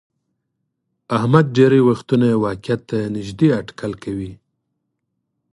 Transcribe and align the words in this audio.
احمد 1.17 1.45
ډېری 1.55 1.81
وختونه 1.89 2.27
واقعیت 2.45 2.81
ته 2.89 2.97
نیږدې 3.15 3.47
هټکل 3.57 3.91
کوي. 4.03 4.33